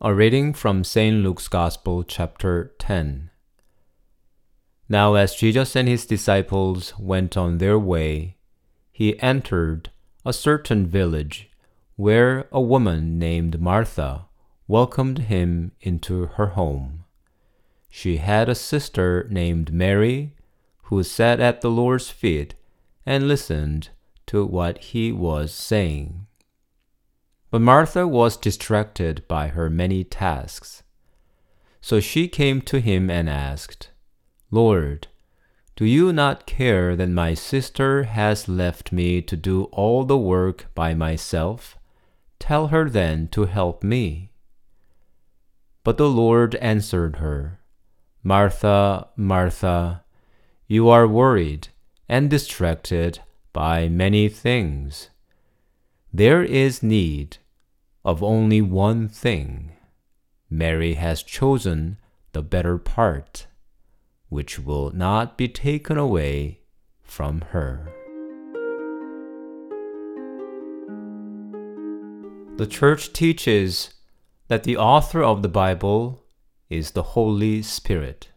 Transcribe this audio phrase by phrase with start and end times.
[0.00, 1.24] A reading from St.
[1.24, 3.30] Luke's Gospel, chapter 10.
[4.88, 8.36] Now, as Jesus and his disciples went on their way,
[8.92, 9.90] he entered
[10.24, 11.50] a certain village
[11.96, 14.26] where a woman named Martha
[14.68, 17.02] welcomed him into her home.
[17.88, 20.36] She had a sister named Mary
[20.82, 22.54] who sat at the Lord's feet
[23.04, 23.88] and listened
[24.28, 26.27] to what he was saying.
[27.50, 30.82] But Martha was distracted by her many tasks.
[31.80, 33.90] So she came to him and asked,
[34.50, 35.08] Lord,
[35.76, 40.66] do you not care that my sister has left me to do all the work
[40.74, 41.78] by myself?
[42.38, 44.32] Tell her then to help me.
[45.84, 47.60] But the Lord answered her,
[48.22, 50.04] Martha, Martha,
[50.66, 51.68] you are worried
[52.08, 53.20] and distracted
[53.52, 55.10] by many things.
[56.12, 57.36] There is need
[58.02, 59.72] of only one thing.
[60.48, 61.98] Mary has chosen
[62.32, 63.46] the better part,
[64.30, 66.60] which will not be taken away
[67.02, 67.92] from her.
[72.56, 73.94] The Church teaches
[74.48, 76.24] that the author of the Bible
[76.70, 78.30] is the Holy Spirit.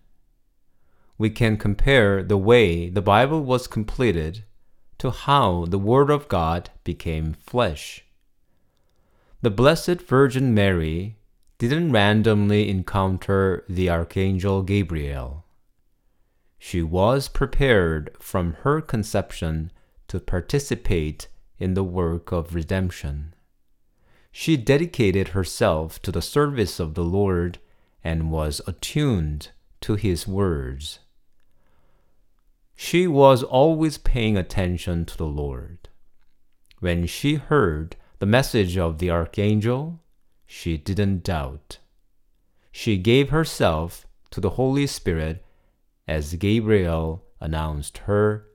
[1.18, 4.44] We can compare the way the Bible was completed
[5.02, 8.06] to how the Word of God became flesh.
[9.42, 11.18] The Blessed Virgin Mary
[11.58, 15.44] didn't randomly encounter the Archangel Gabriel.
[16.60, 19.72] She was prepared from her conception
[20.08, 23.34] to participate in the work of redemption.
[24.32, 27.58] She dedicated herself to the service of the Lord
[28.04, 29.50] and was attuned
[29.82, 31.00] to His words.
[32.76, 35.90] She was always paying attention to the Lord.
[36.80, 40.00] When she heard the message of the archangel,
[40.46, 41.80] she didn't doubt.
[42.72, 45.46] She gave herself to the Holy Spirit
[46.08, 48.48] as Gabriel announced her,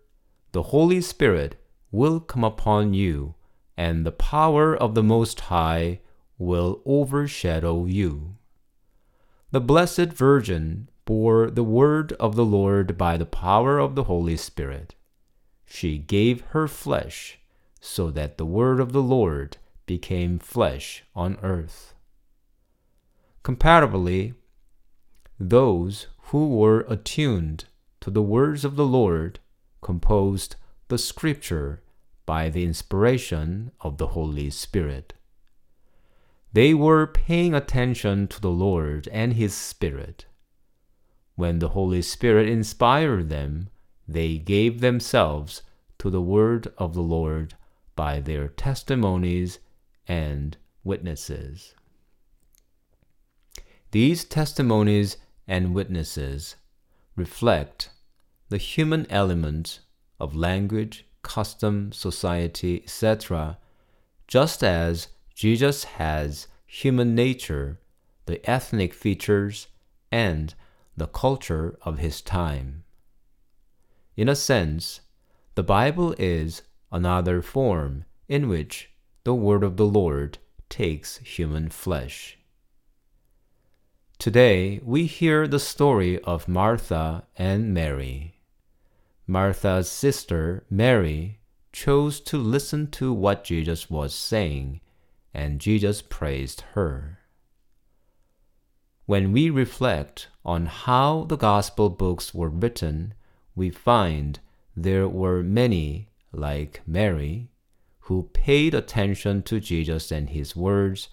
[0.52, 1.56] The Holy Spirit
[1.90, 3.34] will come upon you,
[3.76, 6.00] and the power of the Most High
[6.38, 8.36] will overshadow you.
[9.52, 14.36] The Blessed Virgin bore the word of the Lord by the power of the Holy
[14.36, 14.94] Spirit.
[15.64, 17.38] She gave her flesh
[17.80, 19.56] so that the word of the Lord
[19.86, 21.94] became flesh on earth.
[23.42, 24.34] Comparatively,
[25.38, 27.66] those who were attuned
[28.00, 29.38] to the words of the Lord
[29.80, 30.56] composed
[30.88, 31.82] the scripture
[32.26, 35.14] by the inspiration of the Holy Spirit.
[36.52, 40.26] They were paying attention to the Lord and His Spirit.
[41.36, 43.68] When the Holy Spirit inspired them,
[44.08, 45.62] they gave themselves
[45.98, 47.54] to the word of the Lord
[47.94, 49.58] by their testimonies
[50.08, 51.74] and witnesses.
[53.90, 55.16] These testimonies
[55.46, 56.56] and witnesses
[57.16, 57.90] reflect
[58.48, 59.80] the human element
[60.18, 63.58] of language, custom, society, etc.,
[64.26, 67.78] just as Jesus has human nature,
[68.26, 69.68] the ethnic features,
[70.10, 70.54] and
[70.96, 72.84] the culture of his time.
[74.16, 75.00] In a sense,
[75.54, 78.90] the Bible is another form in which
[79.24, 82.38] the word of the Lord takes human flesh.
[84.18, 88.40] Today, we hear the story of Martha and Mary.
[89.26, 91.40] Martha's sister, Mary,
[91.72, 94.80] chose to listen to what Jesus was saying,
[95.34, 97.18] and Jesus praised her.
[99.06, 103.14] When we reflect on how the Gospel books were written,
[103.54, 104.40] we find
[104.76, 107.48] there were many, like Mary,
[108.00, 111.08] who paid attention to Jesus and his words,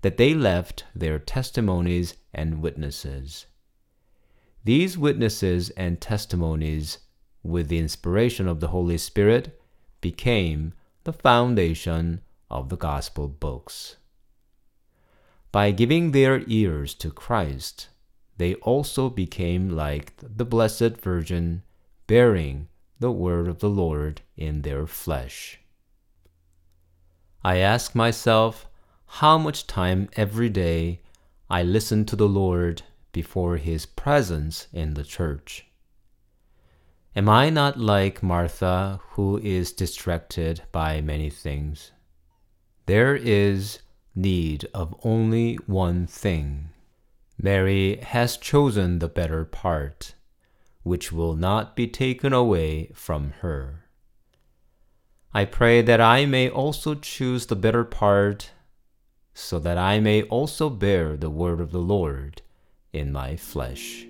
[0.00, 3.44] that they left their testimonies and witnesses.
[4.64, 6.98] These witnesses and testimonies,
[7.42, 9.60] with the inspiration of the Holy Spirit,
[10.00, 10.72] became
[11.04, 13.96] the foundation of the Gospel books.
[15.54, 17.86] By giving their ears to Christ,
[18.38, 21.62] they also became like the Blessed Virgin,
[22.08, 22.66] bearing
[22.98, 25.60] the word of the Lord in their flesh.
[27.44, 28.66] I ask myself
[29.06, 31.02] how much time every day
[31.48, 35.66] I listen to the Lord before His presence in the church.
[37.14, 41.92] Am I not like Martha, who is distracted by many things?
[42.86, 43.78] There is
[44.14, 46.68] need of only one thing.
[47.40, 50.14] Mary has chosen the better part,
[50.82, 53.84] which will not be taken away from her.
[55.32, 58.52] I pray that I may also choose the better part
[59.34, 62.42] so that I may also bear the word of the Lord
[62.92, 64.06] in my flesh.